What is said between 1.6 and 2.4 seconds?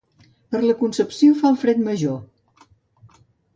fred major.